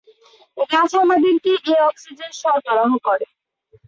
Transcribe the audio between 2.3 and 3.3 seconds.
সরবরাহ করে।